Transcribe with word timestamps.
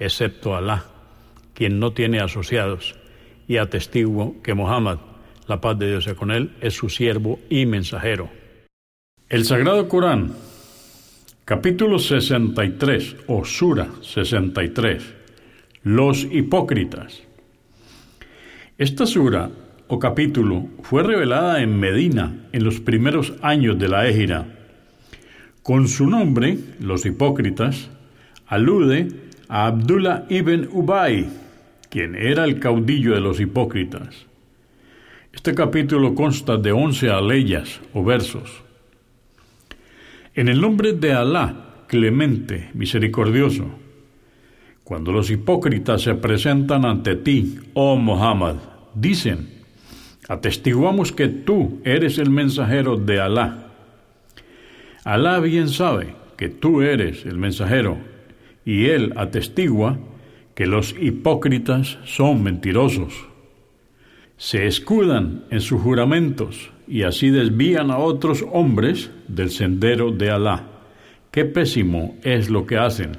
excepto 0.00 0.56
Alá, 0.56 0.86
quien 1.54 1.78
no 1.78 1.92
tiene 1.92 2.20
asociados, 2.20 2.96
y 3.46 3.58
atestiguo 3.58 4.42
que 4.42 4.54
Muhammad, 4.54 4.98
la 5.46 5.60
paz 5.60 5.78
de 5.78 5.88
Dios 5.88 6.04
sea 6.04 6.14
con 6.14 6.30
él, 6.30 6.56
es 6.60 6.74
su 6.74 6.88
siervo 6.88 7.38
y 7.48 7.66
mensajero. 7.66 8.30
El 9.28 9.44
Sagrado 9.44 9.88
Corán, 9.88 10.32
capítulo 11.44 11.98
63, 11.98 13.16
o 13.26 13.44
Sura 13.44 13.88
63, 14.00 15.14
los 15.82 16.24
hipócritas. 16.24 17.22
Esta 18.78 19.04
sura 19.04 19.50
o 19.88 19.98
capítulo 19.98 20.68
fue 20.82 21.02
revelada 21.02 21.60
en 21.60 21.78
Medina 21.78 22.48
en 22.52 22.64
los 22.64 22.80
primeros 22.80 23.34
años 23.42 23.78
de 23.78 23.88
la 23.88 24.08
Égira. 24.08 24.46
Con 25.62 25.88
su 25.88 26.08
nombre, 26.08 26.56
los 26.78 27.04
hipócritas, 27.04 27.90
alude 28.46 29.29
a 29.50 29.66
Abdullah 29.66 30.26
ibn 30.28 30.68
Ubay, 30.70 31.28
quien 31.90 32.14
era 32.14 32.44
el 32.44 32.60
caudillo 32.60 33.14
de 33.14 33.20
los 33.20 33.40
hipócritas. 33.40 34.26
Este 35.32 35.56
capítulo 35.56 36.14
consta 36.14 36.56
de 36.56 36.70
once 36.70 37.10
aleyas 37.10 37.80
o 37.92 38.04
versos. 38.04 38.62
En 40.36 40.48
el 40.48 40.60
nombre 40.60 40.92
de 40.92 41.12
Alá, 41.12 41.84
clemente, 41.88 42.70
misericordioso, 42.74 43.66
cuando 44.84 45.10
los 45.10 45.28
hipócritas 45.30 46.02
se 46.02 46.14
presentan 46.14 46.84
ante 46.84 47.16
ti, 47.16 47.58
oh 47.74 47.96
Muhammad, 47.96 48.54
dicen, 48.94 49.48
atestiguamos 50.28 51.10
que 51.10 51.26
tú 51.26 51.80
eres 51.84 52.18
el 52.18 52.30
mensajero 52.30 52.96
de 52.96 53.20
Alá. 53.20 53.72
Alá 55.02 55.40
bien 55.40 55.68
sabe 55.68 56.14
que 56.36 56.48
tú 56.48 56.82
eres 56.82 57.26
el 57.26 57.36
mensajero 57.36 57.98
y 58.64 58.86
él 58.86 59.12
atestigua 59.16 59.98
que 60.54 60.66
los 60.66 60.94
hipócritas 61.00 61.98
son 62.04 62.42
mentirosos. 62.42 63.26
Se 64.36 64.66
escudan 64.66 65.44
en 65.50 65.60
sus 65.60 65.80
juramentos 65.80 66.70
y 66.86 67.02
así 67.02 67.30
desvían 67.30 67.90
a 67.90 67.98
otros 67.98 68.44
hombres 68.52 69.10
del 69.28 69.50
sendero 69.50 70.10
de 70.10 70.30
Alá. 70.30 70.64
Qué 71.30 71.44
pésimo 71.44 72.16
es 72.22 72.50
lo 72.50 72.66
que 72.66 72.76
hacen. 72.76 73.12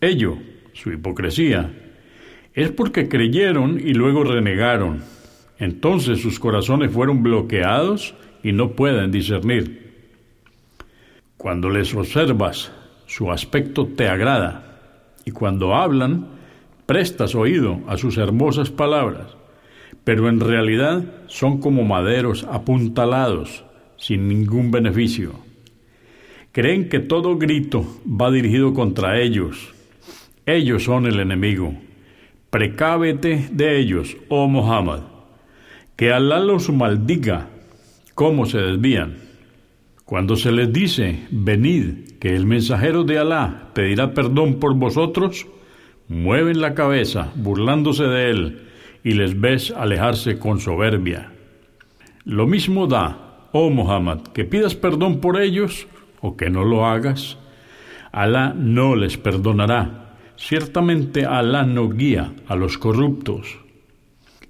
Ello, 0.00 0.36
su 0.72 0.92
hipocresía, 0.92 1.70
es 2.54 2.70
porque 2.70 3.08
creyeron 3.08 3.78
y 3.78 3.94
luego 3.94 4.24
renegaron. 4.24 5.02
Entonces 5.58 6.20
sus 6.20 6.38
corazones 6.38 6.90
fueron 6.92 7.22
bloqueados 7.22 8.14
y 8.42 8.52
no 8.52 8.72
pueden 8.72 9.10
discernir. 9.10 9.92
Cuando 11.36 11.70
les 11.70 11.94
observas 11.94 12.72
su 13.14 13.30
aspecto 13.30 13.86
te 13.88 14.08
agrada, 14.08 14.62
y 15.26 15.32
cuando 15.32 15.74
hablan, 15.74 16.28
prestas 16.86 17.34
oído 17.34 17.80
a 17.86 17.98
sus 17.98 18.16
hermosas 18.16 18.70
palabras, 18.70 19.36
pero 20.02 20.30
en 20.30 20.40
realidad 20.40 21.04
son 21.26 21.60
como 21.60 21.84
maderos 21.84 22.44
apuntalados, 22.50 23.64
sin 23.98 24.28
ningún 24.28 24.70
beneficio. 24.70 25.34
Creen 26.52 26.88
que 26.88 27.00
todo 27.00 27.36
grito 27.36 27.84
va 28.08 28.30
dirigido 28.30 28.72
contra 28.72 29.20
ellos. 29.20 29.74
Ellos 30.46 30.84
son 30.84 31.04
el 31.04 31.20
enemigo. 31.20 31.74
Precábete 32.48 33.50
de 33.52 33.78
ellos, 33.78 34.16
oh 34.30 34.48
Muhammad. 34.48 35.00
Que 35.96 36.14
Alá 36.14 36.40
los 36.40 36.70
maldiga, 36.70 37.50
cómo 38.14 38.46
se 38.46 38.56
desvían. 38.56 39.31
Cuando 40.12 40.36
se 40.36 40.52
les 40.52 40.70
dice, 40.70 41.20
venid, 41.30 42.18
que 42.20 42.36
el 42.36 42.44
mensajero 42.44 43.02
de 43.02 43.18
Alá 43.18 43.70
pedirá 43.72 44.12
perdón 44.12 44.60
por 44.60 44.74
vosotros, 44.74 45.46
mueven 46.06 46.60
la 46.60 46.74
cabeza, 46.74 47.32
burlándose 47.34 48.04
de 48.04 48.28
él, 48.28 48.58
y 49.02 49.12
les 49.12 49.40
ves 49.40 49.70
alejarse 49.70 50.38
con 50.38 50.60
soberbia. 50.60 51.32
Lo 52.26 52.46
mismo 52.46 52.86
da, 52.86 53.48
oh 53.52 53.70
Muhammad, 53.70 54.18
que 54.34 54.44
pidas 54.44 54.74
perdón 54.74 55.18
por 55.18 55.40
ellos 55.40 55.86
o 56.20 56.36
que 56.36 56.50
no 56.50 56.62
lo 56.62 56.84
hagas. 56.84 57.38
Alá 58.12 58.52
no 58.54 58.94
les 58.96 59.16
perdonará. 59.16 60.16
Ciertamente 60.36 61.24
Alá 61.24 61.64
no 61.64 61.88
guía 61.88 62.34
a 62.48 62.54
los 62.54 62.76
corruptos. 62.76 63.60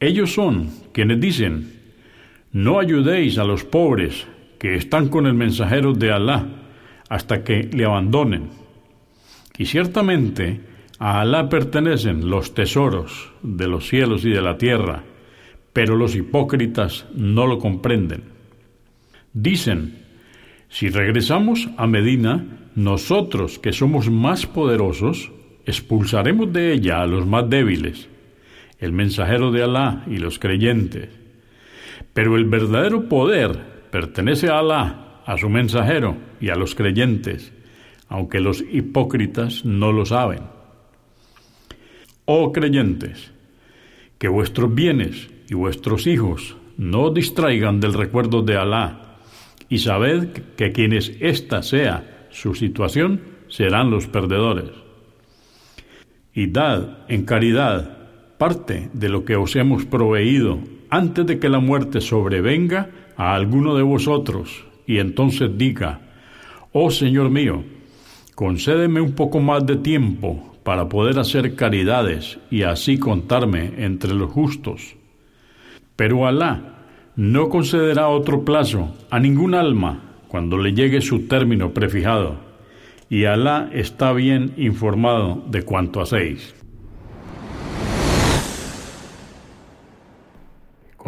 Ellos 0.00 0.32
son 0.32 0.70
quienes 0.94 1.20
dicen, 1.20 1.74
no 2.50 2.78
ayudéis 2.80 3.36
a 3.36 3.44
los 3.44 3.64
pobres, 3.64 4.26
que 4.60 4.76
están 4.76 5.08
con 5.08 5.26
el 5.26 5.32
mensajero 5.32 5.94
de 5.94 6.12
Alá 6.12 6.46
hasta 7.08 7.42
que 7.42 7.62
le 7.72 7.86
abandonen. 7.86 8.50
Y 9.56 9.64
ciertamente 9.64 10.60
a 10.98 11.22
Alá 11.22 11.48
pertenecen 11.48 12.28
los 12.28 12.52
tesoros 12.52 13.32
de 13.42 13.66
los 13.66 13.88
cielos 13.88 14.24
y 14.26 14.30
de 14.30 14.42
la 14.42 14.58
tierra, 14.58 15.02
pero 15.72 15.96
los 15.96 16.14
hipócritas 16.14 17.06
no 17.14 17.46
lo 17.46 17.58
comprenden. 17.58 18.24
Dicen, 19.32 20.04
si 20.68 20.90
regresamos 20.90 21.70
a 21.78 21.86
Medina, 21.86 22.44
nosotros 22.74 23.58
que 23.58 23.72
somos 23.72 24.10
más 24.10 24.44
poderosos, 24.44 25.32
expulsaremos 25.64 26.52
de 26.52 26.74
ella 26.74 27.00
a 27.00 27.06
los 27.06 27.26
más 27.26 27.48
débiles, 27.48 28.10
el 28.78 28.92
mensajero 28.92 29.52
de 29.52 29.62
Alá 29.62 30.04
y 30.06 30.18
los 30.18 30.38
creyentes. 30.38 31.08
Pero 32.12 32.36
el 32.36 32.44
verdadero 32.44 33.08
poder 33.08 33.79
pertenece 33.90 34.48
a 34.48 34.58
Alá, 34.58 35.22
a 35.24 35.36
su 35.36 35.48
mensajero 35.48 36.16
y 36.40 36.50
a 36.50 36.54
los 36.54 36.74
creyentes, 36.74 37.52
aunque 38.08 38.40
los 38.40 38.60
hipócritas 38.60 39.64
no 39.64 39.92
lo 39.92 40.04
saben. 40.06 40.40
Oh 42.24 42.52
creyentes, 42.52 43.32
que 44.18 44.28
vuestros 44.28 44.74
bienes 44.74 45.30
y 45.48 45.54
vuestros 45.54 46.06
hijos 46.06 46.56
no 46.76 47.10
distraigan 47.10 47.80
del 47.80 47.94
recuerdo 47.94 48.42
de 48.42 48.56
Alá, 48.56 49.18
y 49.68 49.78
sabed 49.78 50.28
que 50.56 50.72
quienes 50.72 51.12
ésta 51.20 51.62
sea 51.62 52.26
su 52.30 52.54
situación 52.54 53.20
serán 53.48 53.90
los 53.90 54.06
perdedores. 54.06 54.70
Y 56.32 56.48
dad 56.48 56.98
en 57.08 57.24
caridad 57.24 57.98
parte 58.38 58.88
de 58.92 59.08
lo 59.08 59.24
que 59.24 59.36
os 59.36 59.54
hemos 59.56 59.84
proveído 59.84 60.60
antes 60.88 61.26
de 61.26 61.38
que 61.38 61.48
la 61.48 61.60
muerte 61.60 62.00
sobrevenga 62.00 62.90
a 63.20 63.34
alguno 63.34 63.76
de 63.76 63.82
vosotros 63.82 64.64
y 64.86 64.96
entonces 64.96 65.50
diga, 65.58 66.00
oh 66.72 66.90
Señor 66.90 67.28
mío, 67.28 67.62
concédeme 68.34 69.02
un 69.02 69.12
poco 69.12 69.40
más 69.40 69.66
de 69.66 69.76
tiempo 69.76 70.56
para 70.62 70.88
poder 70.88 71.18
hacer 71.18 71.54
caridades 71.54 72.38
y 72.50 72.62
así 72.62 72.98
contarme 72.98 73.74
entre 73.76 74.14
los 74.14 74.30
justos. 74.30 74.96
Pero 75.96 76.26
Alá 76.26 76.86
no 77.14 77.50
concederá 77.50 78.08
otro 78.08 78.42
plazo 78.42 78.96
a 79.10 79.20
ningún 79.20 79.54
alma 79.54 80.00
cuando 80.28 80.56
le 80.56 80.72
llegue 80.72 81.02
su 81.02 81.26
término 81.28 81.74
prefijado, 81.74 82.36
y 83.10 83.26
Alá 83.26 83.68
está 83.74 84.14
bien 84.14 84.54
informado 84.56 85.44
de 85.46 85.62
cuanto 85.62 86.00
hacéis. 86.00 86.54